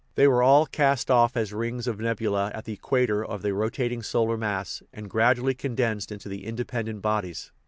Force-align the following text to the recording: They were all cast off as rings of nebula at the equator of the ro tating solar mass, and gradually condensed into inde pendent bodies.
They 0.15 0.27
were 0.27 0.41
all 0.41 0.65
cast 0.65 1.11
off 1.11 1.37
as 1.37 1.53
rings 1.53 1.85
of 1.85 1.99
nebula 1.99 2.49
at 2.55 2.65
the 2.65 2.73
equator 2.73 3.23
of 3.23 3.43
the 3.43 3.53
ro 3.53 3.69
tating 3.69 4.03
solar 4.03 4.35
mass, 4.35 4.81
and 4.91 5.07
gradually 5.07 5.53
condensed 5.53 6.11
into 6.11 6.31
inde 6.33 6.67
pendent 6.67 7.03
bodies. 7.03 7.51